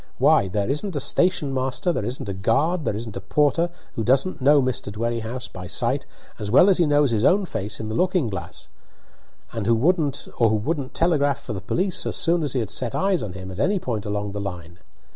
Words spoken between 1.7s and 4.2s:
there isn't guard, there isn't a porter, who